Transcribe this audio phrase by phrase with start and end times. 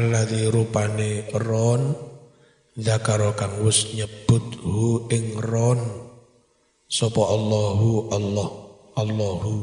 [0.00, 1.92] alladzi rupane ron
[2.80, 5.80] zakaro kang wis nyebut hu ing ron.
[6.90, 8.48] Sapa Allahu Allah
[8.98, 9.54] Allahu.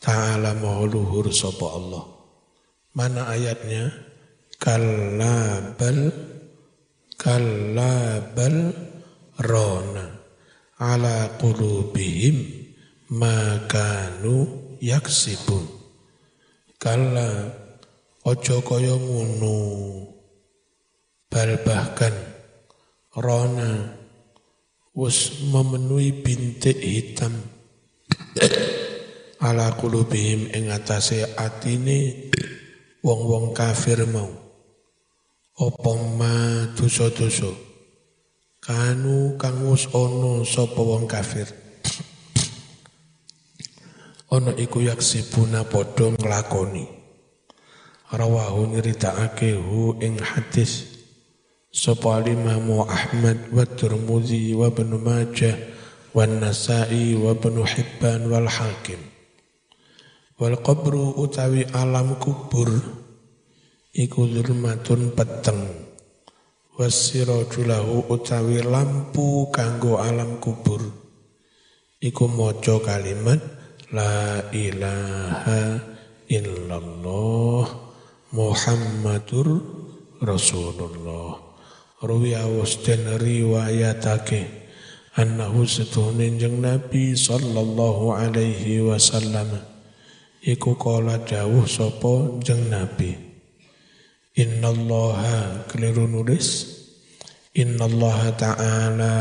[0.00, 2.04] Ta'ala mahluhur sapa Allah.
[2.96, 3.92] Mana ayatnya?
[4.56, 6.08] Kalla bal
[7.20, 8.72] kalla bal
[9.44, 10.06] rona
[10.80, 12.48] ala qulubihim
[13.12, 14.48] ma kanu
[14.80, 15.68] yaksibun.
[16.80, 17.59] Kalla
[18.24, 19.56] ojo kaya ngono.
[21.30, 22.12] Bal bahkan
[23.14, 23.94] rona
[24.92, 27.32] wis memenuhi bintik hitam.
[29.46, 32.28] Ala qulubihim ing atase atine
[33.00, 34.28] wong-wong kafir mau.
[35.60, 37.52] Apa ma dosa-dosa?
[38.60, 41.48] Kanu kang wis ana sapa wong kafir?
[44.34, 46.99] Ana iku yaksibuna padha nglakoni
[48.10, 50.98] rawahu nyritakake hu ing hadis.
[51.70, 55.54] Sapa Imam Ahmad wa Tirmidzi wa Ibnu Majah
[56.10, 58.98] wa Nasa'i wa Ibnu Hibban wal Hakim.
[60.34, 62.74] Wal qabru utawi alam kubur
[63.94, 65.62] iku zulmatun peteng.
[66.74, 70.82] Wasirajulahu utawi lampu kanggo alam kubur.
[72.02, 73.38] Iku maca kalimat
[73.94, 75.78] la ilaha
[76.26, 77.89] illallah
[78.30, 79.58] Muhammadur
[80.22, 81.34] Rasulullah.
[81.98, 82.46] Ruwiya
[82.86, 84.46] den riwayatake
[85.18, 89.50] annahu setuhune jeng Nabi sallallahu alaihi wasallam.
[90.46, 93.18] Iku kala dawuh sapa jeng Nabi.
[94.38, 96.70] Innallaha keliru nulis.
[97.50, 99.18] Innallaha ta'ala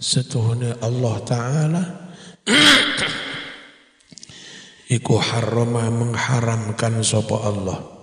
[0.00, 1.82] Setuhune Allah ta'ala.
[4.96, 7.93] Iku harrama mengharamkan sopo Allah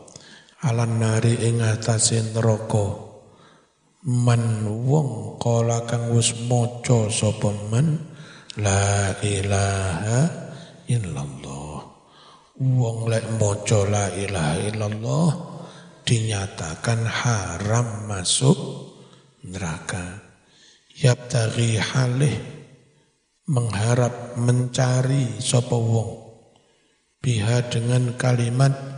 [0.62, 3.10] Alan nari ing atase neraka.
[4.06, 7.98] Man wong kala kang wis maca sapa man
[8.62, 10.22] La ilaha
[10.86, 11.78] illallah.
[12.62, 15.30] Wong lek maca la ilaha illallah
[16.06, 18.60] dinyatakan haram masuk
[19.42, 20.22] neraka.
[20.94, 22.38] Yabtaghi halih
[23.50, 26.22] mengharap mencari sapa wong.
[27.18, 28.91] Biha dengan kalimat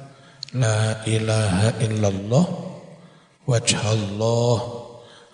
[0.54, 2.46] la ilaha illallah
[3.50, 4.58] wajhallah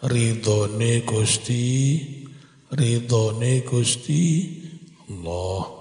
[0.07, 1.99] ridhone Gusti
[2.71, 4.23] ridhone Gusti
[5.11, 5.75] Allah.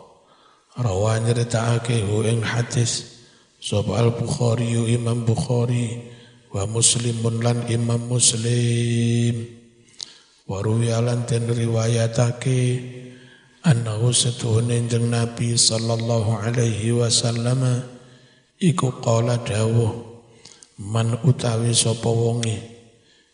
[0.78, 3.19] Rawan nyritakake ing hadis
[3.59, 6.06] Sapa al-Bukhari Imam Bukhari
[6.55, 9.43] wa Muslimun lan Imam Muslim.
[10.47, 12.62] Wa ruwiyalan ten riwayatake
[13.66, 17.98] annahu setuhune jeng Nabi sallallahu alaihi wasallam
[18.59, 20.09] iku qala dawuh
[20.79, 22.79] man utawi sapa wonge?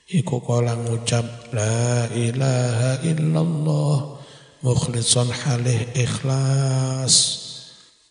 [0.05, 4.21] Iku kala ngucap la ilaha illallah
[4.61, 7.41] mukhlishan halih ikhlas.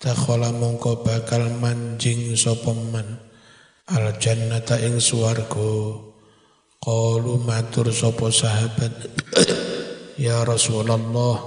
[0.02, 3.06] Takhala mongko bakal manjing sapa man?
[3.94, 6.02] Al jannata ing swarga.
[6.82, 8.94] Qalu matur sapa sahabat
[10.26, 11.38] ya Rasulullah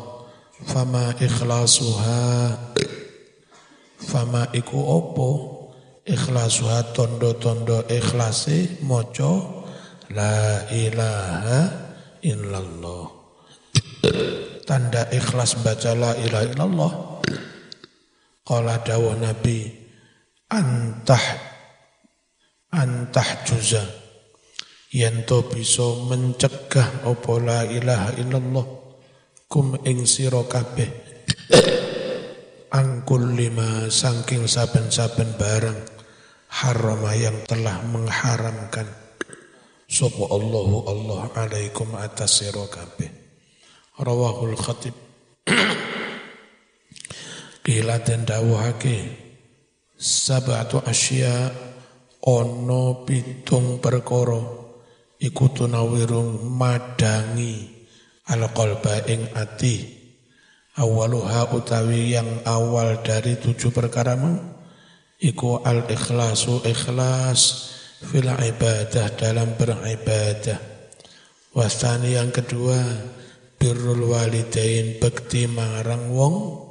[0.62, 2.22] fama ikhlasuha?
[4.06, 5.55] Fama iku opo
[6.06, 9.42] ikhlasuha tondo-tondo ikhlase maca
[10.14, 11.60] la ilaha
[12.22, 13.04] illallah.
[14.62, 16.92] Tanda ikhlas baca la ilaha illallah.
[18.46, 19.66] Qala dawuh Nabi
[20.46, 21.26] antah
[22.70, 23.82] antah juza.
[24.94, 28.66] Yen to bisa mencegah apa la ilaha illallah
[29.50, 30.86] kum ing sira kabeh.
[32.70, 35.95] Angkul lima saking saben-saben barang
[36.56, 38.88] harama yang telah mengharamkan.
[39.86, 43.12] Sapa Allahu Allah alaikum atas sira kabeh.
[44.00, 44.96] Rawahul khatib.
[47.64, 48.98] Kila den dawuhake
[50.00, 51.52] sabatu asya
[52.24, 54.40] ono pitung perkara
[55.20, 57.68] iku tunawirung madangi
[58.32, 59.92] al qalba ing ati.
[60.76, 64.55] Awaluha utawi yang awal dari tujuh perkara mau
[65.20, 67.40] iku al ikhlasu ikhlas
[68.04, 70.60] fil ibadah dalam beribadah
[71.56, 72.76] wasani yang kedua
[73.56, 76.66] birrul walidain bekti marang wong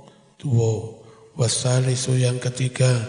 [0.46, 1.02] Tuwo.
[1.42, 3.02] Wasalisu yang ketiga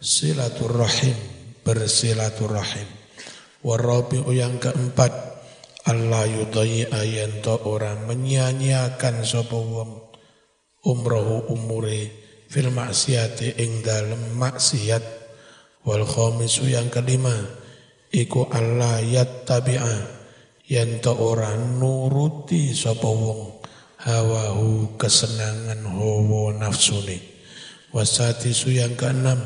[0.00, 1.14] silaturrahim
[1.60, 2.88] bersilaturrahim.
[3.60, 5.12] Warabi'u yang keempat
[5.84, 10.00] Allah yudai ayanto orang menyanyiakan sapa wong
[10.80, 15.18] umrohu umure fil maksiati ing dalem maksiat
[15.88, 17.32] Wal khamisu yang kelima
[18.12, 19.96] iku Allah yattabi'a
[20.68, 23.64] yen to ora nuruti sapa wong
[24.04, 27.24] hawahu kesenangan hawa nafsune.
[27.88, 29.40] Wasatisu yang keenam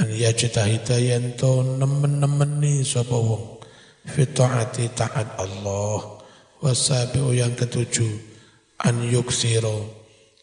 [0.00, 3.60] an yajtahida yen to nemen-nemeni sapa wong
[4.08, 6.22] fi taati taat Allah.
[6.64, 8.08] Wasabi'u yang ketujuh
[8.88, 9.97] an yuksiro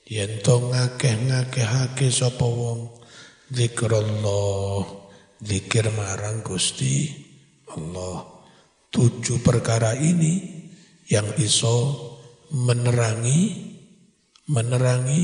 [0.06, 2.94] yen to ngakeh-ngakehake sapa wong
[3.50, 4.86] zikrullah
[5.42, 7.10] zikir marang Gusti
[7.74, 8.22] Allah.
[8.94, 10.62] Tujuh perkara ini
[11.10, 12.00] yang iso
[12.54, 13.74] menerangi
[14.48, 15.24] menerangi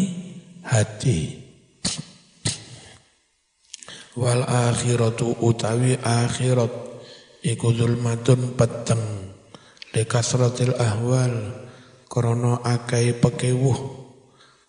[0.65, 1.39] hati.
[4.17, 6.73] Wal akhiratu utawi akhirat
[7.45, 8.99] iku zulmatun peteng
[9.95, 11.63] likasratil ahwal
[12.11, 14.00] krono akai pekewuh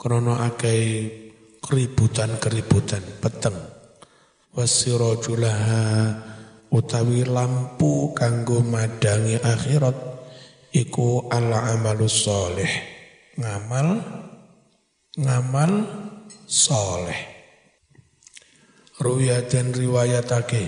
[0.02, 1.06] krono akai
[1.62, 3.54] keributan-keributan peteng.
[4.50, 5.86] Wasirajulaha
[6.74, 9.94] utawi lampu kanggo madangi akhirat
[10.74, 12.72] iku ala amalus soleh.
[13.38, 13.88] Ngamal
[15.22, 15.72] ngamal
[16.50, 17.20] soleh.
[18.98, 20.66] Ruya dan riwayatake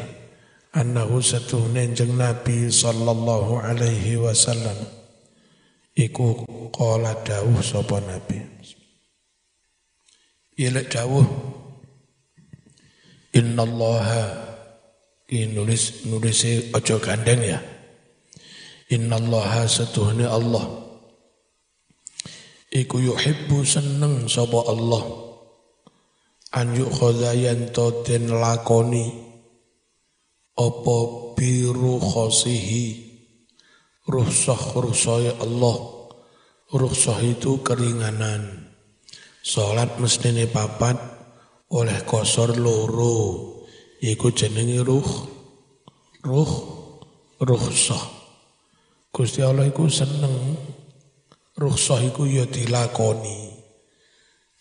[0.79, 4.79] annahu satuhne jeng Nabi sallallahu alaihi wasallam.
[5.99, 8.54] Iku qala dawuh sapa Nabi
[10.55, 11.27] Ilek dawuh.
[13.35, 14.47] Innallaha.
[15.27, 17.59] Ki nulis nulis ojo gandeng ya.
[18.95, 20.63] Innallaha setuhni Allah.
[22.71, 25.03] Iku yuhibbu seneng sapa Allah.
[26.55, 29.11] An yukhadha yanto den lakoni.
[30.55, 30.97] Apa
[31.35, 33.11] biru khosihi?
[34.07, 35.77] Ruhsah ruhsah Allah.
[36.71, 38.64] Ruhsah itu keringanan
[39.45, 40.97] Salat mestine papat
[41.69, 43.61] oleh kosor loro
[44.01, 45.05] iku jenenge ruh
[46.25, 46.53] ruh
[47.45, 48.05] ruhsah
[49.13, 50.57] Gusti Allah iku seneng
[51.61, 53.53] ruhsah iku ya dilakoni.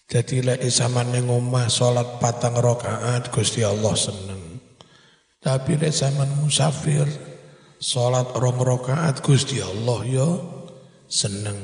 [0.03, 4.59] Jadi lek samane ngomah salat patang rakaat Gusti Allah seneng.
[5.39, 7.07] Tapi lek zaman musafir
[7.79, 10.27] salat rong rakaat Gusti Allah ya
[11.07, 11.57] seneng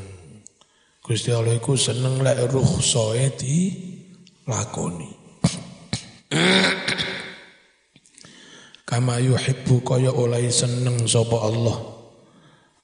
[1.09, 5.09] Gusti Allah iku seneng lek ruhsahe dilakoni
[8.85, 11.77] Kama yuhibbu kaya oleh seneng sapa Allah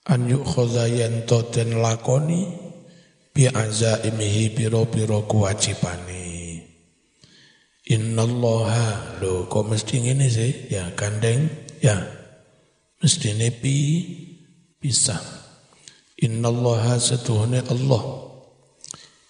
[0.09, 2.49] an yukhadha yanto den lakoni
[3.29, 6.25] bi azaimihi biro-biro kewajibane.
[7.93, 11.45] Innallaha lo kok mesti ngene sih ya gandeng
[11.77, 12.01] ya
[13.01, 13.77] mesti nepi
[14.81, 15.44] bisa.
[16.15, 18.03] Innallaha setuhne Allah.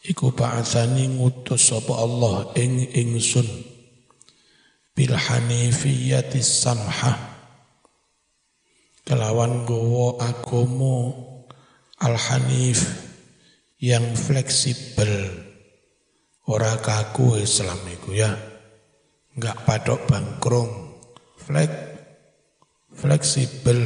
[0.06, 3.50] Iku ba'athani ngutus sapa Allah ing ingsun.
[4.94, 7.34] Bil hanifiyati samha.
[9.02, 10.98] Kelawan gowo agomo
[12.06, 12.86] al hanif
[13.82, 15.30] yang fleksibel.
[16.46, 18.30] Ora kaku Islam iku ya.
[19.34, 21.02] Enggak padok bangkrung.
[21.42, 21.74] Flek
[22.94, 23.78] fleksibel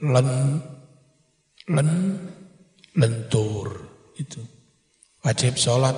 [0.00, 0.60] len
[1.68, 1.90] len
[2.96, 4.40] lentur itu
[5.20, 5.96] wajib sholat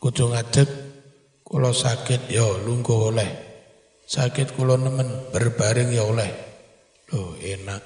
[0.00, 0.68] kudu ngadeg
[1.44, 3.52] kalau sakit ya lungguh oleh
[4.12, 6.28] Sakit kulo nemen berbaring ya oleh.
[7.16, 7.80] Loh enak.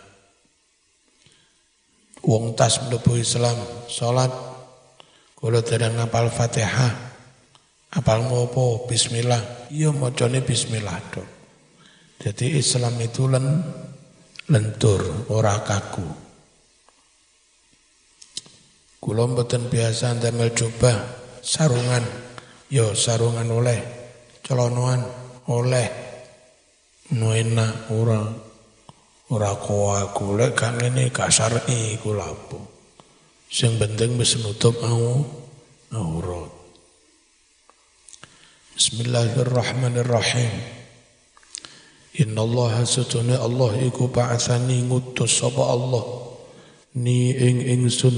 [2.26, 3.54] Wong tas mlebu Islam,
[3.86, 4.34] salat
[5.38, 7.14] kulo tidak ngapal Fatihah.
[7.94, 9.70] Apal ngopo bismillah.
[9.70, 11.30] Iya macane bismillah dong.
[12.18, 13.46] Jadi Islam itu len
[14.50, 16.25] lentur, ora kaku.
[19.06, 20.90] Kulo mboten biasa ndamel coba.
[21.38, 22.02] Sarungan.
[22.66, 23.78] Yo sarungan oleh,
[24.42, 25.06] celonoan
[25.46, 25.86] oleh.
[27.14, 28.26] Nuena ora.
[29.30, 32.76] Ora koa lek gak ngene gak syar'i iku lapo
[33.50, 35.22] sing penting wis nutup au
[35.90, 36.50] aurat
[38.76, 40.52] Bismillahirrahmanirrahim.
[42.20, 46.04] Inna Allah satuna Allah iku ba'athani ngutus sapa Allah.
[47.00, 48.12] Ni ing ingsun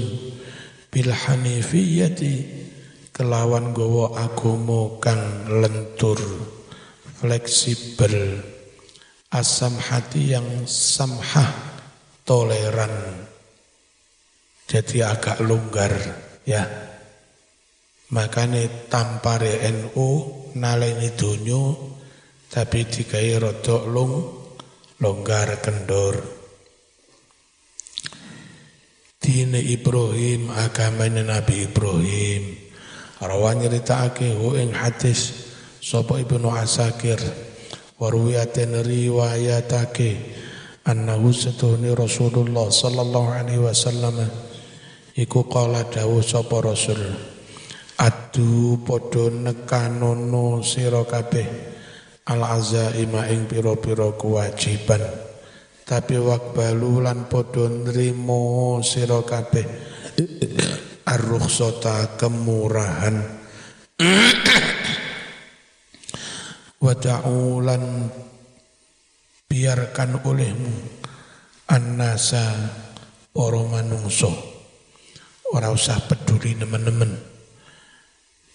[0.89, 2.65] bil hanifiyati
[3.13, 5.21] kelawan gawa agama kang
[5.61, 6.17] lentur
[7.21, 8.41] fleksibel
[9.29, 11.49] asam hati yang samhah
[12.25, 13.25] toleran.
[14.69, 15.93] Jadi agak longgar
[16.45, 16.65] ya.
[18.09, 20.09] Makanya tampare NU
[20.57, 21.77] naleni dunyo
[22.49, 24.13] tapi dikai rodok lung
[24.97, 26.38] longgar kendor
[29.29, 32.57] dine Ibrahim agamanya Nabi Ibrahim.
[33.21, 37.21] Rawan nyeritakake hu ing hadis sapa Ibnu Asakir.
[38.01, 40.17] Warwiyatin riwayatake
[40.81, 44.17] annahu setuhni Rasulullah sallallahu alaihi wasallam.
[45.13, 46.97] Iku kala dawuh sapa Rasul
[48.01, 51.45] adu padha nekanono sira kabeh
[52.33, 55.28] al azaima ing pira-pira kewajiban
[55.89, 59.65] tapi wakbalu lan padha nrimo sira kabeh.
[61.09, 63.17] Ar-rukhsata kemurahan.
[66.77, 68.05] Wa ta'ulan
[69.49, 70.73] biarkan olehmu
[71.73, 72.45] annasa
[73.33, 74.29] para manungso
[75.49, 77.17] ora usah peduli nemen-nemen.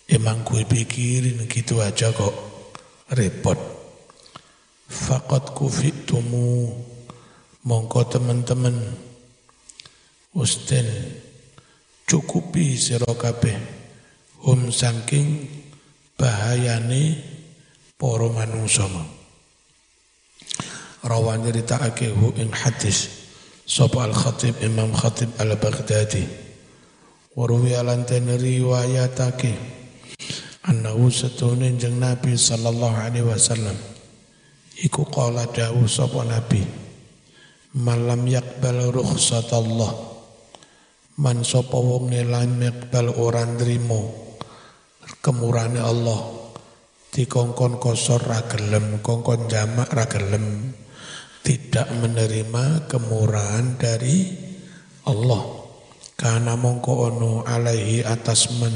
[0.06, 2.34] Emang gue pikirin gitu aja kok.
[3.10, 3.58] Repot.
[4.86, 6.93] Fakot kufitumu
[7.64, 8.76] mongko teman-teman
[10.36, 10.84] usten
[12.04, 13.56] cukupi sira kabeh.
[14.44, 15.48] Hum saking
[16.20, 17.16] bahayane
[17.96, 18.84] para manungsa
[21.00, 23.08] rawan nyeritakake hu ing hadis
[23.64, 26.28] sapa al khatib imam khatib al baghdadi
[27.32, 29.56] wa ruwiya lan riwayatake
[30.68, 33.76] annahu satune jeng nabi sallallahu alaihi wasallam.
[34.84, 36.83] Iku qala dawu sapa nabi
[37.74, 40.14] malam yakbal rukhsatallah.
[41.18, 44.14] Man sapa wong lan yakbal ora nrimo.
[45.18, 46.46] Kemurane Allah.
[47.14, 50.74] Dikongkon kosor ragelem, kongkon jamak ragelem,
[51.46, 54.34] tidak menerima kemurahan dari
[55.06, 55.62] Allah.
[56.18, 58.74] Karena mongko ono alaihi atas men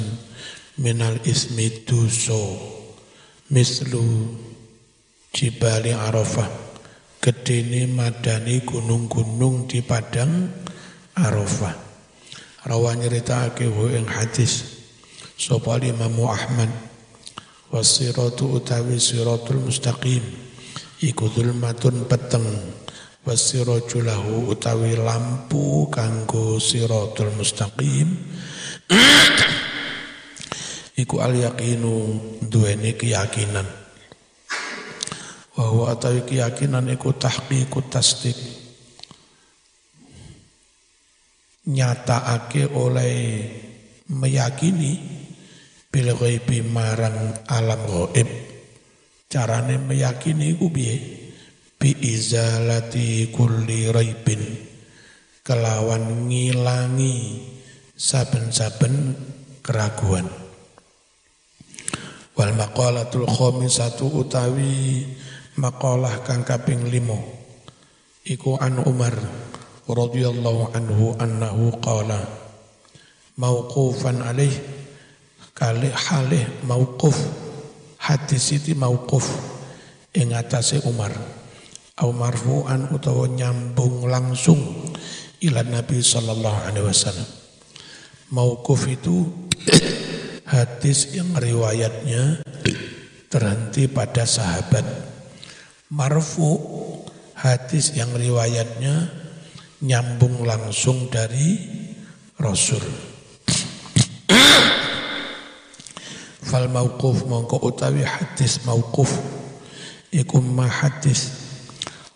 [0.79, 2.55] minal ismi duso.
[3.51, 4.07] Mislu
[5.35, 6.68] jibali arafah
[7.19, 10.49] gedene madani gunung-gunung di padang
[11.19, 11.75] arafah.
[12.67, 14.79] Rawan nyeritakake ing hadis
[15.39, 16.71] sapa Imam Ahmad
[17.71, 20.23] wasiratu utawi siratul mustaqim
[21.03, 22.45] iku zulmatun peteng
[23.23, 28.09] wasiratu lahu utawi lampu kanggo siratul mustaqim.
[30.99, 32.19] Iku al yaqinu
[32.51, 33.88] duweni keyakinan
[35.59, 38.39] wa huwa atawi keyakinan iku tahqiqut tasdik
[41.67, 43.15] nyataake oleh
[44.09, 44.93] meyakini
[45.93, 48.29] bil ghaibi marang alam ghaib.
[49.29, 50.97] Carane meyakini iku piye?
[51.79, 54.41] Bi izalati kulli raibin
[55.45, 57.45] kelawan ngilangi
[57.93, 59.15] saben-saben
[59.61, 60.27] keraguan.
[62.35, 65.05] Wal maqalatul khamisatu utawi
[65.59, 69.19] maqalah kang kaping 5 iku an Umar
[69.91, 72.23] radhiyallahu anhu annahu qala
[73.35, 74.55] mauqufan alaihi
[75.59, 77.19] kali halih mauquf
[77.99, 79.27] hadis itu mauquf
[80.15, 81.11] ing atase Umar.
[81.99, 84.63] Au marfu'an utawa nyambung langsung
[85.43, 87.27] ila Nabi sallallahu alaihi wasallam.
[88.31, 89.27] Mauquf itu
[90.47, 92.47] hadis yang riwayatnya
[93.27, 95.08] terhenti pada sahabat
[95.89, 96.61] marfu
[97.33, 99.09] hadis yang riwayatnya
[99.81, 101.57] nyambung langsung dari
[102.37, 102.83] Rasul.
[106.49, 109.13] Fal mauquf mongko utawi hadis mauquf.
[110.09, 111.37] Iku ma hadis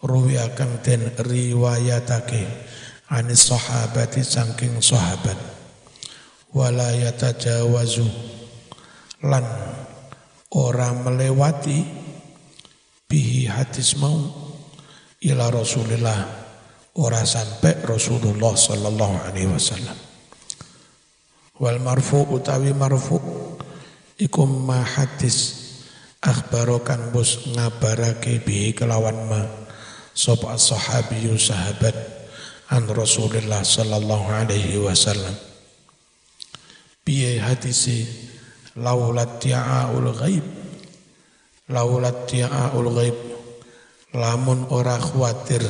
[0.01, 2.49] ruwi akan den riwayatake
[3.13, 5.37] anis sahabati saking sahabat.
[6.53, 8.09] Wala yatajawazu
[9.25, 9.45] lan
[10.53, 12.02] ora melewati
[13.13, 14.17] bihi hadis mau.
[15.21, 16.41] Ila Rasulillah.
[16.97, 19.97] Ora sampai Rasulullah sallallahu alaihi wasallam.
[21.61, 23.21] Wal marfu utawi marfu.
[24.17, 25.61] Iku ma hadis
[26.25, 29.43] akhbaro kang bos ngabarake bi kelawan ma.
[30.13, 31.97] Sapa sahabiyu sahabat
[32.73, 35.33] an Rasulullah sallallahu alaihi wasallam.
[37.05, 38.05] Piye hadisi
[38.77, 40.62] laulat tia'ul ghaib
[41.73, 43.17] laulat tia'ul ghaib
[44.13, 45.65] lamun ora khawatir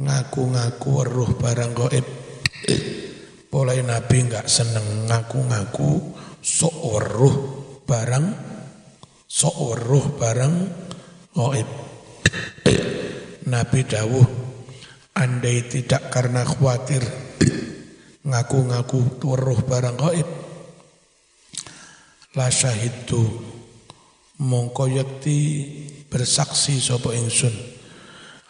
[0.00, 2.06] ngaku-ngaku weruh barang gaib
[3.54, 6.10] Boleh Nabi enggak seneng ngaku-ngaku
[6.42, 7.36] sok weruh
[7.86, 8.26] barang
[9.30, 10.54] sok weruh barang
[11.38, 11.68] gaib.
[13.46, 14.26] Nabi dawuh
[15.14, 17.06] andai tidak karena khawatir
[18.26, 20.28] ngaku-ngaku weruh barang gaib
[22.34, 23.53] la syahidtu
[24.44, 25.38] mongko yakti
[26.12, 27.52] bersaksi sapa ingsun.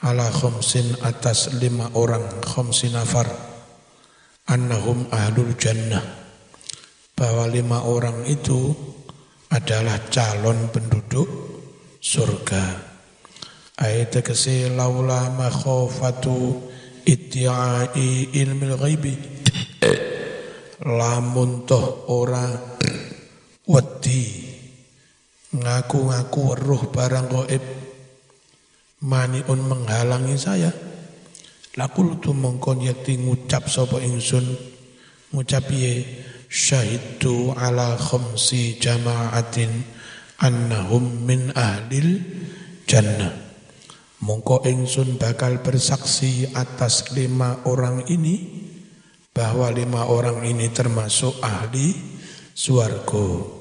[0.04, 3.24] Ala khamsin atas lima orang khamsin nafar.
[4.50, 6.02] Annahum ahlul jannah.
[7.14, 8.74] Bahwa lima orang itu
[9.48, 11.30] adalah calon penduduk
[12.02, 12.92] surga.
[13.80, 16.68] Ayat tegese laula makhofatu
[17.08, 19.14] itti'ai ilmil ghaibi.
[20.84, 22.44] Lamun toh ora
[23.72, 24.43] wedi
[25.54, 27.64] ngaku-ngaku roh barang gaib
[29.04, 30.72] maniun menghalangi saya.
[31.74, 34.46] Lakul tu mongkon yakti ngucap sapa ingsun.
[35.34, 36.06] Ngucap ye
[36.46, 39.82] syahidtu ala khamsi jama'atin
[40.38, 42.22] annahum min ahlil
[42.86, 43.34] jannah.
[44.24, 48.40] Mongko ingsun bakal bersaksi atas lima orang ini
[49.34, 51.92] bahwa lima orang ini termasuk ahli
[52.54, 53.60] suargo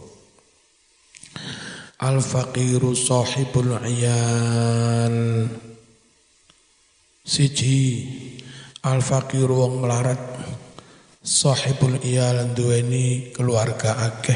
[2.03, 5.47] al-faqiru sahibul iyal
[7.23, 7.79] siji
[8.83, 10.21] al-faqiru wong melarat.
[11.23, 14.35] Sahibul iyal duweni keluarga akeh.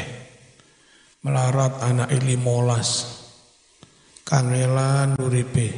[1.20, 3.20] Melarat anak ili molas
[4.24, 5.68] kangelan uripe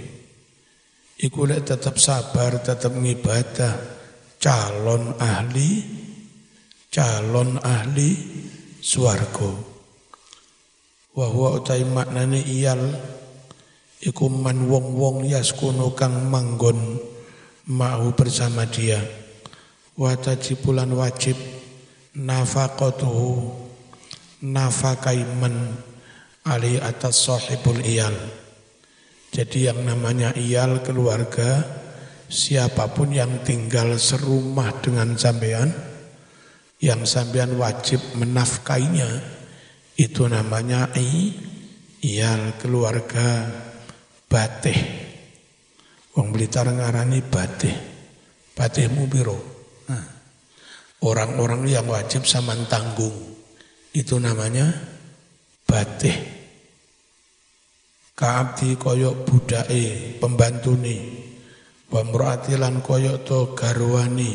[1.19, 3.99] iku lek tetap sabar tetap ngibadah.
[4.41, 5.85] Calon ahli
[6.89, 8.11] calon ahli
[8.81, 9.70] swarga
[11.21, 12.81] wa huwa utai maknane iyal
[14.01, 16.97] iku man wong-wong yaskunu kang manggon
[17.69, 19.05] mau bersama dia
[20.01, 21.37] wa tajibulan wajib
[22.17, 23.53] nafaqatuhu
[24.49, 25.77] nafakai man
[26.49, 28.17] ali atas sahibul iyal.
[29.31, 31.63] Jadi yang namanya iyal keluarga
[32.27, 35.71] siapa pun yang tinggal serumah dengan sampean
[36.81, 39.40] yang sampean wajib menafkainya
[40.01, 41.29] itu namanya i
[42.01, 43.45] iyal keluarga
[44.25, 44.81] batih.
[46.17, 47.77] Wong Blitar ngarani batih.
[48.57, 49.37] Batihmu biro.
[51.05, 53.13] Orang-orang yang wajib sama tanggung.
[53.93, 54.73] Itu namanya
[55.69, 56.17] batih.
[58.17, 60.97] Kaabdi koyok budai pembantuni.
[61.93, 64.33] Wamroatilan koyok to garwani.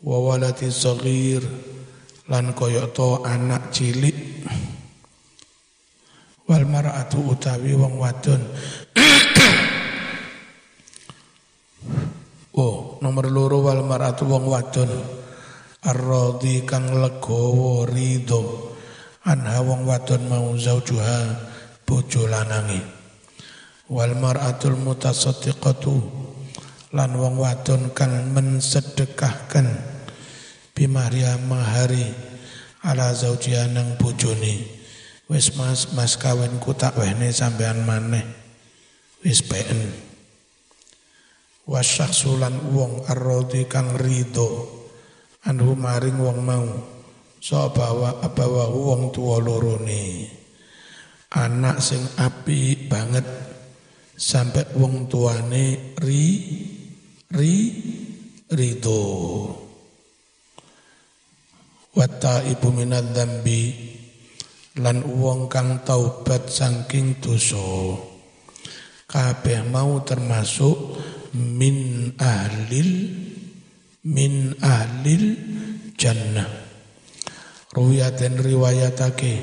[0.00, 1.44] Wawalati sogir
[2.28, 4.35] lan koyok to anak cilik.
[6.46, 8.38] Wal mar'atu utawi wong wadon.
[12.62, 14.86] oh, nomor loro wal mar'atu wong wadon.
[15.82, 18.78] Ar-radhi kang legowo ridho.
[19.26, 21.34] Anha wong wadon mau zaujuha
[21.82, 22.78] bojo lanangi.
[23.90, 25.98] Wal mar'atul mutasaddiqatu.
[26.94, 29.66] Lan wong wadon kang mensedekahkan.
[30.70, 32.06] Bimaria mahari
[32.86, 34.75] ala zaujiha nang bojone
[35.26, 38.26] wis mas mas kawin ku tak wehne sampean maneh.
[39.26, 39.90] Wis peen
[41.66, 44.70] wasyaksulan wong ar-radhi kang ridho
[45.42, 46.66] anhu maring wong mau.
[47.42, 50.26] So bawa abawa wong tua lorone.
[51.34, 53.26] Anak sing api banget.
[54.16, 56.24] Sampai wong tuane ri
[57.36, 57.54] ri
[58.48, 59.04] ridho
[61.92, 63.60] wata ibu minat dambi
[64.76, 67.96] lan wong kang taubat saking dosa.
[69.08, 70.76] Kabeh mau termasuk
[71.32, 72.90] min ahlil
[74.04, 75.24] min ahlil
[75.96, 76.48] jannah.
[77.72, 79.34] Ruwiyaten riwayatake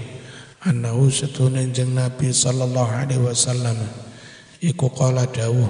[0.66, 3.78] annahu setunen jeng Nabi sallallahu alaihi wasallam
[4.62, 5.70] iku qala dawuh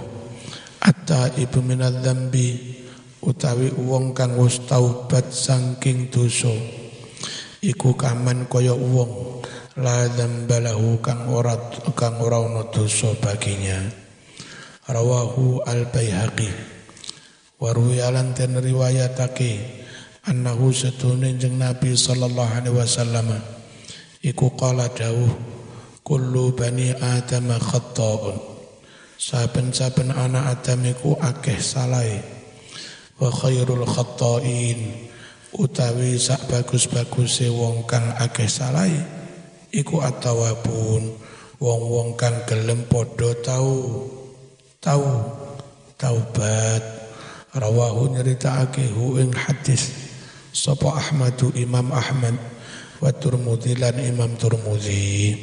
[0.84, 2.48] atta ibu minadz dzambi
[3.24, 6.52] utawi wong kang wis taubat saking dosa.
[7.64, 9.40] Iku kaman kaya wong
[9.80, 11.58] la dzambalahu kang ora
[11.98, 13.82] kang ora ana dosa baginya.
[14.84, 16.74] Rawahu al baihaqi
[17.64, 19.56] Waruyalan ten riwayatake
[20.28, 23.40] annahu setune jeng Nabi sallallahu alaihi wasallam
[24.20, 25.32] iku qala dawuh
[26.04, 28.36] kullu bani adam khata'un.
[29.16, 32.20] Saben-saben anak adam iku akeh salai.
[33.16, 35.08] Wa khairul khata'in
[35.56, 39.13] utawi sak bagus-baguse wong kang akeh salai
[39.74, 41.18] iku atawabun
[41.58, 44.06] wong-wong kang gelem padha tau
[44.78, 45.06] tau
[45.98, 47.02] taubat.
[47.54, 49.94] Rawahu nyeritaake hu ing hadis
[50.50, 52.34] sapa Ahmadu Imam Ahmad
[52.98, 55.38] wa Turmudi lan Imam Turmudi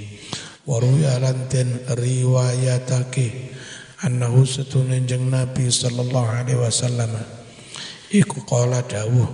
[0.66, 0.82] wa
[1.22, 3.54] lan den riwayatake
[4.02, 7.14] annahu satune jeng Nabi sallallahu alaihi wasallam.
[8.10, 9.30] Iku qala dawuh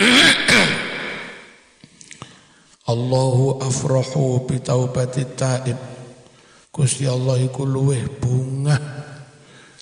[2.90, 5.78] Allahu afrahu bi taubati taib
[6.74, 8.74] Gusti Allah iku luweh bunga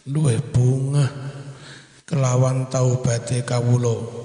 [0.08, 1.04] luweh bunga
[2.08, 4.24] kelawan taubate kawula.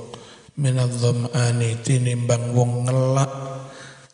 [0.54, 3.32] Minadh-dhamani tinimbang wong ngelak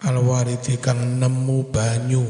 [0.07, 2.25] alwariti kang nemu banyu.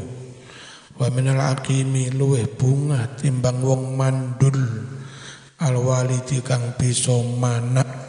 [1.00, 4.60] Wa minal aqimi luweh bunga timbang wong mandul
[5.60, 8.09] al walidi kang bisa manak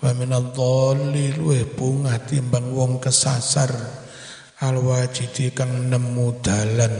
[0.00, 3.70] wa minal dhalli luweh bunga timbang wong kesasar.
[4.60, 6.92] Al wajidi kang nemu dalan.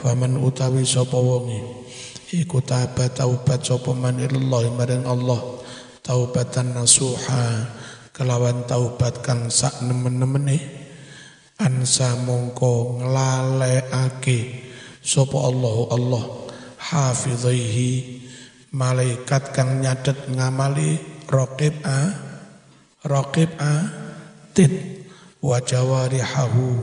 [0.00, 1.60] Faman utawi sapa wonge?
[2.32, 5.60] Iku tabat taubat sapa man ilallah maring Allah.
[6.00, 7.68] Taubatan nasuha
[8.16, 10.56] kelawan taubat kang sak nemen-nemene.
[11.60, 14.64] Ansa mongko nglalekake
[15.04, 16.24] sapa Allah Allah.
[16.80, 17.92] Hafizaihi
[18.72, 22.00] malaikat kang nyatet ngamali raqib a
[23.04, 23.72] raqib a
[24.56, 25.04] tit
[25.44, 26.80] wa jawarihahu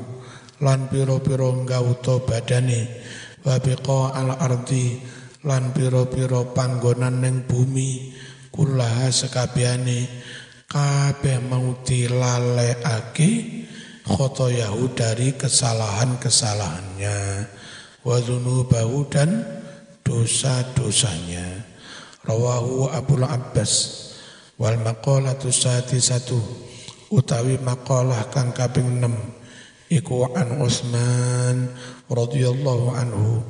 [0.62, 3.01] lan pira-pira gauta badane.
[3.41, 5.01] Wa biqa al ardi
[5.41, 8.13] lan pira-pira panggonan ning bumi.
[8.54, 10.06] Kullaha sekabehane
[10.69, 13.65] kabeh mau dilalekake
[14.06, 17.17] khotoyahu dari kesalahan-kesalahannya.
[18.06, 19.41] Wa dzunubahu dan
[20.06, 21.65] dosa-dosanya.
[22.21, 24.11] Rawahu Abu Abbas
[24.62, 26.38] wal maqalatu satu
[27.10, 29.10] utawi maqalah kang kaping 6
[29.89, 31.74] iku an Utsman
[32.06, 33.41] radhiyallahu anhu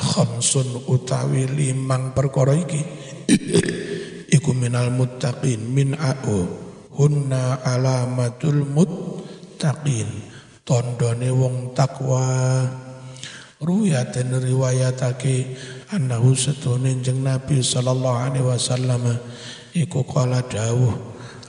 [0.00, 2.80] khamsun utawi limang perkara iki.
[4.32, 6.48] Iku minal muttaqin min a'u
[6.96, 8.90] hunna alamatul mut
[9.64, 10.08] muttaqin
[10.66, 12.66] tondone wong takwa.
[13.64, 15.56] Ruyaten riwayatake
[15.94, 19.16] annahu setune jeng Nabi sallallahu alaihi wasallam
[19.74, 20.94] iku kala dawuh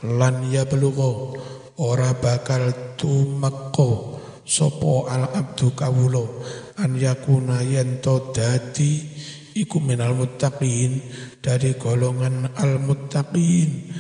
[0.02, 1.38] lan ya belugho
[1.78, 6.42] ora bakal tumakko sopo al abdu kawulo
[6.82, 9.06] an yakuna yento dadi
[9.54, 11.02] iku minal muttaqin
[11.38, 13.94] dari golongan al muttaqin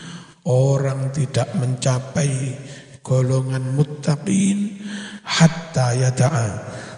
[0.45, 2.57] orang tidak mencapai
[3.05, 4.81] golongan muttaqin
[5.21, 6.47] hatta yada'a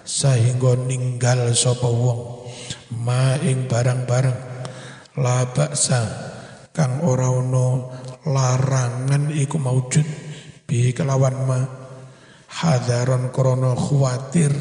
[0.08, 2.48] sehingga ninggal sapa wong
[3.04, 4.40] ma ing barang-barang
[5.20, 6.36] la baksa
[6.78, 7.90] kang ora ono
[8.30, 10.06] larangan iku maujud
[10.70, 11.62] bi kelawan ma.
[12.48, 14.54] Hadaron krono khawatir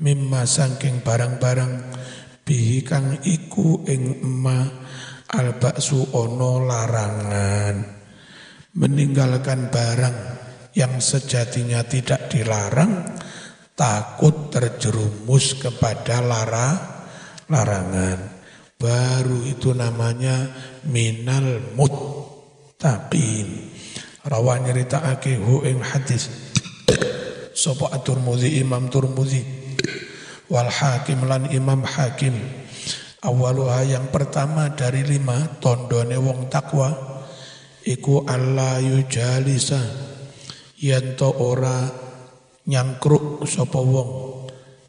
[0.00, 1.72] mimma saking barang-barang
[2.48, 4.64] bihi kang iku ing ma.
[5.32, 7.76] Al baksu ono larangan
[8.72, 10.16] meninggalkan barang
[10.72, 13.04] yang sejatinya tidak dilarang
[13.76, 16.68] takut terjerumus kepada lara
[17.48, 18.31] larangan
[18.82, 20.50] baru itu namanya
[20.90, 23.70] minal muttaqin.
[24.26, 24.98] Rawan nyerita
[25.38, 26.50] hu ing hadis.
[27.54, 29.42] Sapa at-Tirmidzi Imam Tirmidzi
[30.50, 32.34] wal Hakim lan Imam Hakim.
[33.22, 36.90] Awaluha yang pertama dari lima tondone wong takwa
[37.86, 39.78] iku Allah yujalisa.
[40.82, 41.86] Yen to ora
[42.66, 44.10] nyangkruk sapa wong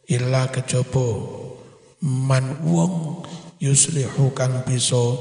[0.09, 1.05] illa kejaba
[2.01, 3.21] man wong
[3.63, 5.15] yuslihu kang bisa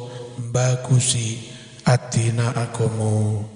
[0.51, 1.39] bagusi
[1.87, 3.47] adina agama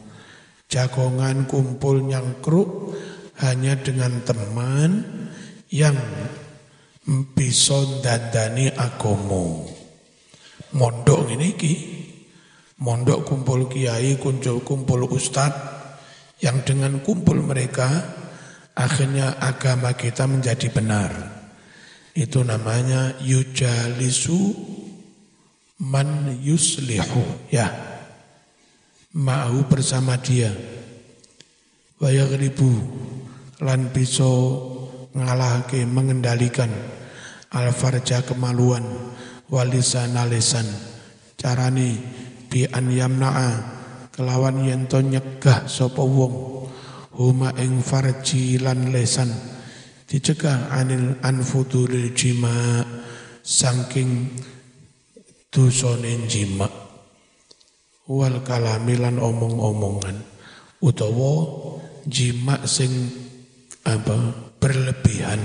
[0.71, 2.95] jagongan kumpul nyangkruk
[3.43, 5.03] hanya dengan teman
[5.75, 5.99] yang
[7.35, 9.67] bisa dandani agama
[10.71, 11.75] mondok ini ki
[12.79, 15.77] mondok kumpul kiai kumpul kumpul ustadz
[16.39, 17.89] yang dengan kumpul mereka
[18.77, 21.13] akhirnya agama kita menjadi benar.
[22.13, 24.53] Itu namanya yujalisu
[25.81, 27.51] man yuslihu.
[27.53, 27.69] Ya.
[29.17, 30.53] Ma'hu bersama dia.
[31.97, 32.69] Wa yaghribu
[33.65, 34.29] lan bisa
[35.17, 36.69] ngalahke mengendalikan
[37.53, 38.85] al-farja kemaluan.
[39.47, 40.67] Walisana lisan
[41.39, 41.97] carane
[42.51, 43.51] bi an yamna'a.
[44.13, 46.67] Kelawan yen to nyegah sapa wong.
[47.17, 49.33] Huma ing farji lan lesan.
[50.05, 52.85] Dicegah anil anfudulil jima.
[53.47, 54.35] Saking
[55.57, 56.69] dosane jima
[58.05, 60.21] wal kalamilan omong-omongan.
[60.85, 61.33] Utawa
[62.05, 62.93] jima sing
[63.89, 65.41] apa berlebihan.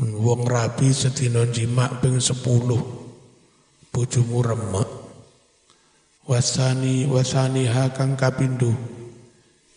[0.00, 4.88] Wong rabi sedina jima ping 10 bojomu remek.
[6.24, 8.72] Wasani wasani hakang kapindo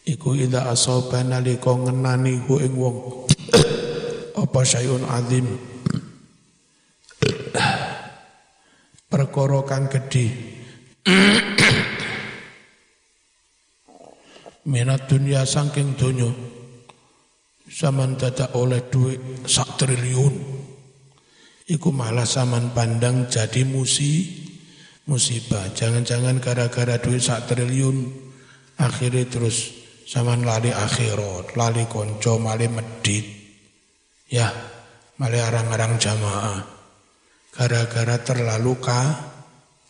[0.08, 3.28] iku ida asaba nalika ngenani ku ing wong.
[4.46, 5.48] Apa sayun azim
[9.16, 10.28] perkara kang gedhe
[14.72, 16.36] minat dunia saking donya
[17.72, 20.36] saman dadak oleh duit sak triliun
[21.72, 24.44] iku malah saman pandang jadi musi
[25.06, 25.70] musibah.
[25.74, 28.10] Jangan-jangan gara-gara duit sak triliun
[28.82, 29.74] akhirnya terus
[30.06, 33.26] zaman lali akhirat, lali konco, mali medit.
[34.30, 34.50] Ya,
[35.22, 36.75] malah arang-arang jamaah.
[37.56, 39.32] Gara-gara terlalu ka,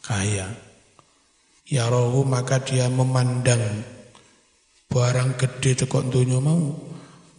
[0.06, 0.46] kaya.
[1.66, 3.62] Ya rohu maka dia memandang.
[4.86, 6.78] Barang gede tekok dunia mau?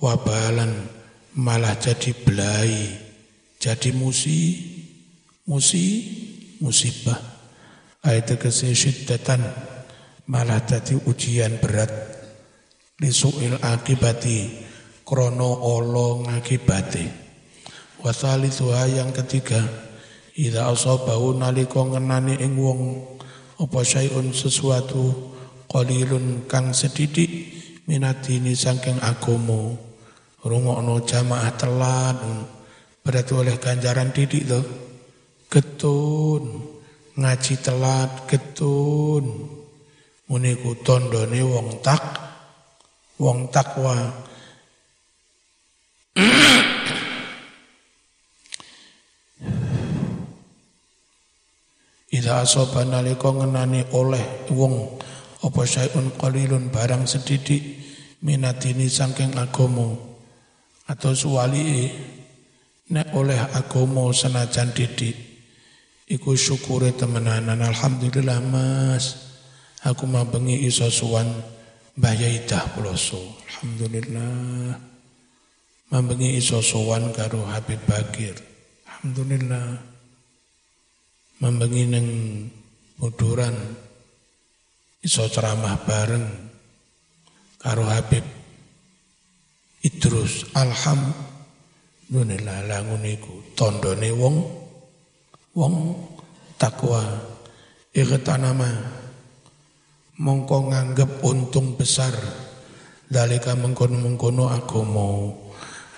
[0.02, 0.90] Wabalan
[1.38, 3.06] malah jadi belai
[3.56, 4.62] jadi musi
[5.48, 5.86] musi
[6.62, 7.18] musibah.
[8.06, 9.42] Ayat kese syiddatan
[10.30, 11.90] malah jadi ujian berat.
[13.02, 14.48] Lisuil akibati
[15.02, 17.06] krono olo ngakibati.
[18.00, 19.85] Wasalithuha yang ketiga
[20.36, 23.00] Ida asabahu nalika ngenani ing wong
[23.56, 25.32] apa syai'un sesuatu
[25.64, 27.56] qalilun kang sedidik
[27.88, 29.80] minatini saking agomo.
[30.44, 32.20] Rungokno jamaah telat
[33.00, 34.60] berarti oleh ganjaran didik to.
[35.48, 36.44] Getun
[37.16, 39.24] ngaji telat getun.
[40.28, 42.02] Muniku tondone wong tak
[43.16, 43.96] wong takwa
[52.06, 55.02] Ida asoba nalika ngenani oleh wong
[55.42, 57.62] apa syai'un qalilun barang sedidik
[58.22, 60.18] minatini saking agomo.
[60.86, 61.90] Atau suwali
[62.94, 65.18] nek oleh agomo senajan didik
[66.06, 67.58] iku syukure temenanan.
[67.58, 69.26] Alhamdulillah mas.
[69.86, 71.26] Aku bengi iso suwan
[71.94, 73.22] Mbah Yaidah Puloso.
[73.46, 74.74] Alhamdulillah.
[75.94, 78.34] Mambengi iso suwan karo Habib Bakir.
[78.86, 79.95] Alhamdulillah
[81.40, 82.06] membengi neng
[83.00, 83.56] muduran.
[85.04, 86.26] Iso ceramah bareng
[87.62, 88.24] karo Habib
[89.86, 94.42] Idrus alhamdulillah langun iku tondone wong
[95.54, 95.94] wong
[96.58, 97.06] takwa.
[97.96, 98.68] Nama
[100.20, 102.12] mongko nganggep untung besar.
[103.08, 105.32] Dalika mengkono-mengkono agama.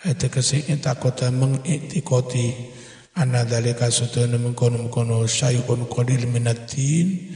[0.07, 2.78] Etekesi takota mengiktikoti
[3.19, 7.35] anna dalika sutuna mengkono-mengkono syai'un qalil minatin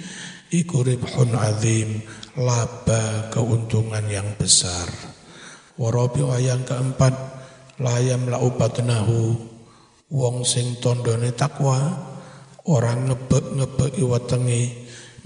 [0.55, 1.99] iku ribhun azim
[2.39, 4.87] laba keuntungan yang besar.
[5.75, 7.11] Warabi yang keempat
[7.83, 9.35] layam laubatnahu
[10.15, 11.83] wong sing tondone takwa
[12.71, 14.63] orang ngebek-ngebek iwatengi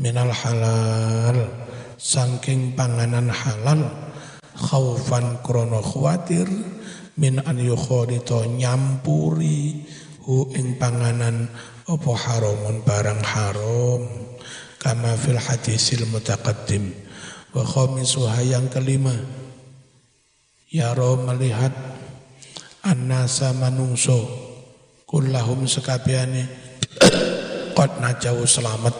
[0.01, 1.69] minal halal.
[1.97, 3.89] Saking panganan halal
[4.57, 6.45] khaufan krono khawatir
[7.17, 9.85] min an yukhadito nyampuri
[10.27, 11.47] hu ing panganan
[11.87, 14.03] apa haramun barang haram?
[14.83, 16.91] Kama fil hadisil mutaqaddim.
[17.55, 19.15] Wa khamisuha yang kelima.
[20.67, 21.71] Yaro melihat
[22.83, 24.27] annasa manungso
[25.07, 26.51] kullahum sekabiane
[27.79, 28.93] qad najau selamat.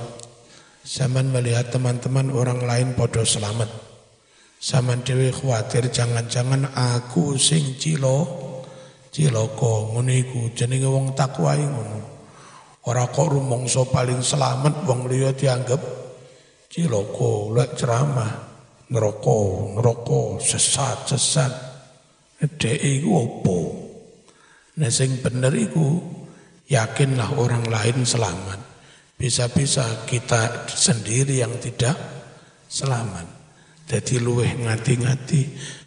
[0.87, 3.67] Zaman melihat teman-teman orang lain podo selamat.
[4.63, 8.47] Zaman dewi khawatir jangan-jangan aku sing cilo
[9.17, 10.53] cilaka ngene iku.
[10.53, 12.01] Jenenge wong takwa ngono.
[12.87, 15.81] Ora kok rumangsa paling selamat wong liya dianggap
[16.69, 17.33] cilaka.
[17.57, 18.33] Lek ceramah
[18.93, 19.41] neraka
[19.73, 21.53] neraka sesat sesat.
[22.37, 23.59] Dhek iku opo
[24.77, 25.97] nek sing bener iku
[26.69, 28.61] yakinlah orang lain selamat.
[29.17, 31.97] Bisa-bisa kita sendiri yang tidak
[32.69, 33.25] selamat.
[33.89, 35.43] Jadi luweh ngati-ngati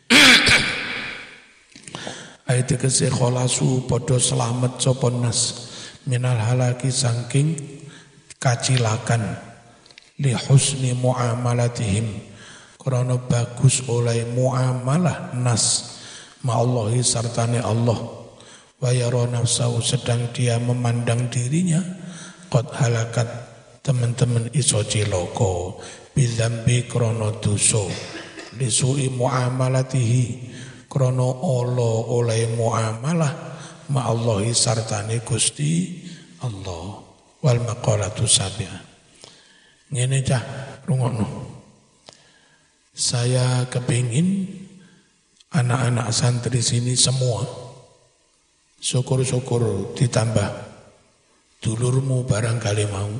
[2.50, 5.70] Ayat kese kholasu podo selamat sopon nas.
[6.10, 7.54] Minal halaki sangking
[8.42, 9.38] kacilakan.
[10.18, 12.10] Li husni muamalatihim.
[12.82, 15.94] Karena bagus oleh muamalah nas.
[16.42, 18.02] Ma'allahi sartane Allah.
[18.82, 21.86] Wa yara nafsahu sedang dia memandang dirinya.
[22.50, 23.30] Qad halakat
[23.86, 25.78] teman-teman iso ciloko.
[26.18, 27.86] Bidzambi krana dosa.
[28.58, 28.74] Li
[29.14, 30.26] muamalatihi
[30.90, 33.34] krono olo oleh muamalah
[33.94, 36.02] ma Allahi sartane Gusti
[36.42, 37.06] Allah.
[37.40, 38.84] Wal maqalatu sabi'ah.
[39.96, 40.44] Ngene cah
[40.84, 41.50] rungono
[43.00, 44.44] saya kepingin
[45.56, 47.48] anak-anak santri sini semua
[48.84, 50.68] syukur-syukur ditambah.
[51.64, 53.12] Dulurmu barangkali mau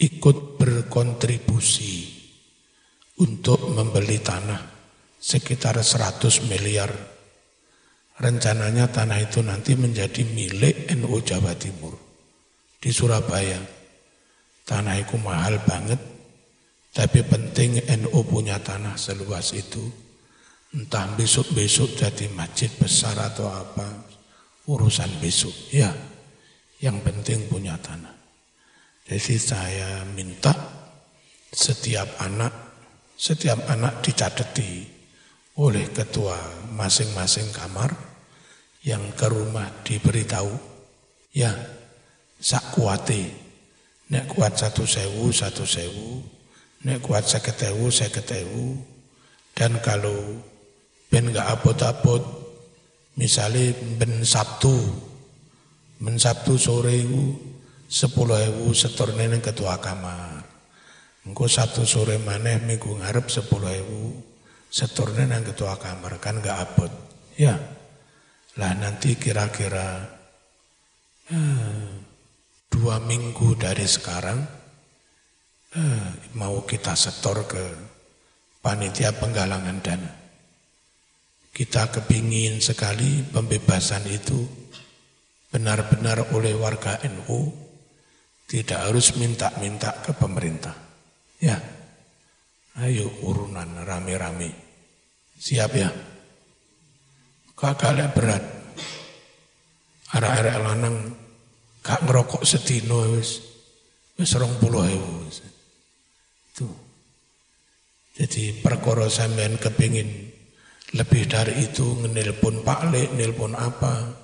[0.00, 1.94] ikut berkontribusi
[3.20, 4.60] untuk membeli tanah
[5.22, 6.90] sekitar 100 miliar.
[8.18, 11.94] Rencananya tanah itu nanti menjadi milik NU Jawa Timur
[12.82, 13.62] di Surabaya.
[14.66, 15.98] Tanah itu mahal banget,
[16.90, 19.80] tapi penting NU punya tanah seluas itu.
[20.72, 23.86] Entah besok-besok jadi masjid besar atau apa,
[24.66, 25.52] urusan besok.
[25.68, 25.92] Ya,
[26.80, 28.16] yang penting punya tanah.
[29.04, 30.54] Jadi saya minta
[31.52, 32.54] setiap anak,
[33.18, 35.01] setiap anak dicadeti
[35.58, 36.36] oleh ketua
[36.72, 37.92] masing-masing kamar
[38.82, 40.50] yang ke rumah diberitahu,
[41.36, 41.52] ya
[42.42, 42.74] sak
[44.10, 46.20] nek kuat satu sewu, satu sewu,
[46.84, 48.76] nek kuat seketewu, seketewu,
[49.54, 50.40] dan kalau
[51.12, 52.24] ben gak apot-apot,
[53.20, 54.74] misalnya ben Sabtu,
[56.00, 57.04] ben Sabtu sore
[57.92, 60.40] sepuluh ewu setorne ketua kamar.
[61.22, 64.31] Engko satu sore maneh minggu ngarep sepuluh ewu
[64.72, 66.92] seturnya nang ketua kamar kan gak abot.
[67.36, 67.60] Ya,
[68.56, 70.08] lah nanti kira-kira
[71.28, 71.88] eh,
[72.72, 74.40] dua minggu dari sekarang
[75.76, 76.08] eh,
[76.40, 77.64] mau kita setor ke
[78.64, 80.12] panitia penggalangan dana.
[81.52, 84.40] Kita kepingin sekali pembebasan itu
[85.52, 87.52] benar-benar oleh warga NU
[88.48, 90.72] tidak harus minta-minta ke pemerintah.
[91.36, 91.60] Ya,
[92.80, 94.48] ayo urunan rame-rame.
[95.36, 95.90] Siap ya?
[97.52, 98.44] Kakak berat.
[100.12, 100.96] Arah-arah lanang
[101.84, 103.42] gak ngerokok setino wis.
[104.16, 105.28] Wis rong puluh ewu.
[106.52, 106.74] Tuh.
[108.12, 110.30] Jadi perkara sampean kepingin
[110.92, 114.20] lebih dari itu ngenelpon Pak Lek, nelpon apa.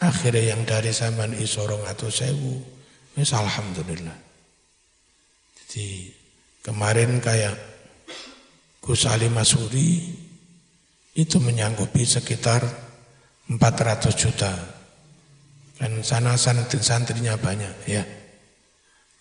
[0.00, 2.64] Akhirnya yang dari sampean isorong atau sewu.
[3.18, 4.16] Wis alhamdulillah.
[5.60, 6.16] Jadi
[6.60, 7.56] Kemarin kayak
[8.80, 10.16] Gus Ali Masuri
[11.12, 12.64] itu menyanggupi sekitar
[13.50, 14.52] 400 juta.
[15.80, 18.04] Dan sana santri-santrinya banyak ya.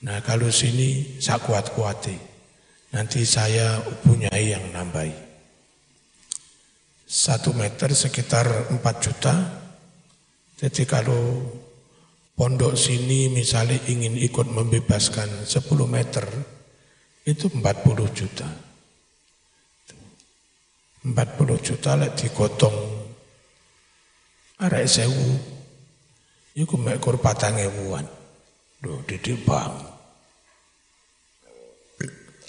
[0.04, 2.16] Nah kalau sini saya kuat-kuati.
[2.90, 5.14] Nanti saya punya yang nambahi.
[7.06, 9.34] Satu meter sekitar 4 juta.
[10.60, 11.42] Jadi kalau
[12.36, 16.26] pondok sini misalnya ingin ikut membebaskan 10 meter,
[17.28, 18.69] itu 40 juta.
[21.05, 22.77] 40 juta lek digotong
[24.65, 25.37] arek sewu
[26.57, 28.07] iku mek kur patang ewuan.
[28.81, 29.75] Duh, didik bang.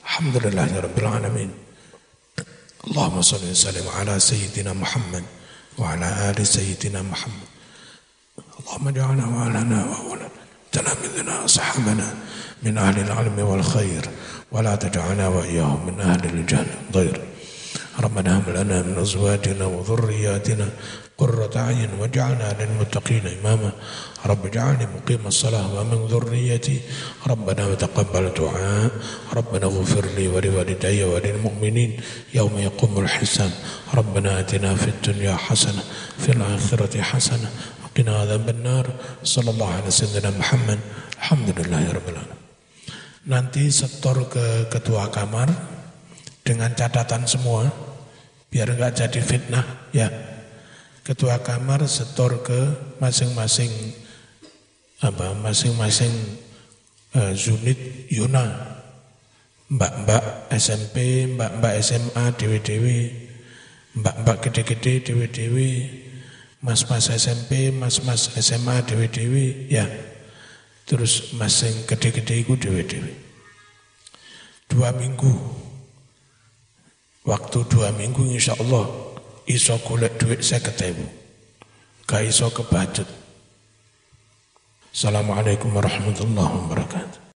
[0.06, 1.52] Alhamdulillah ya Rabbil Alamin.
[2.86, 5.26] Allahumma salli wa sallim ala Sayyidina Muhammad
[5.80, 7.50] wa ala ali Sayyidina Muhammad.
[8.62, 10.44] Allahumma ja'alna wa alana wa awlana
[10.76, 12.08] تلامذنا صحابنا
[12.64, 14.04] من أهل العلم والخير
[14.52, 17.22] ولا تجعلنا وإياهم من أهل الجهل ضير
[18.00, 20.68] ربنا هب لنا من أزواجنا وذرياتنا
[21.18, 23.72] قرة أعين واجعلنا للمتقين إماما
[24.26, 26.80] رب اجعلني مقيم الصلاة ومن ذريتي
[27.28, 28.92] ربنا وتقبل دعاء
[29.34, 31.92] ربنا اغفر لي ولوالدي وللمؤمنين
[32.34, 33.52] يوم يقوم الحساب
[33.94, 35.84] ربنا آتنا في الدنيا حسنة
[36.20, 37.50] في الآخرة حسنة
[37.84, 38.86] وقنا عذاب النار
[39.24, 40.80] صلى الله على سيدنا محمد
[41.18, 42.44] الحمد لله رب العالمين
[43.26, 45.50] nanti setor ke ketua kamar
[46.46, 47.66] dengan catatan semua
[48.51, 50.11] biar nggak jadi fitnah ya.
[51.07, 52.61] Ketua kamar setor ke
[53.01, 53.73] masing-masing
[55.01, 56.13] apa masing-masing
[57.17, 58.77] uh, unit Yuna.
[59.71, 63.01] Mbak-mbak SMP mbak-mbak SMA dewi-dewi.
[63.95, 65.71] Mbak-mbak gede-gede dewi-dewi.
[66.61, 69.87] Mas-mas SMP mas-mas SMA dewi-dewi ya.
[70.91, 73.15] Terus masing gede-gede itu dewe-dewe.
[74.67, 75.31] Dua minggu.
[77.21, 78.89] Waktu dua minggu insya Allah
[79.45, 81.05] iso golek duit saya ketemu.
[82.09, 83.07] Gak iso kebacut.
[84.91, 87.21] Assalamualaikum warahmatullahi wabarakatuh.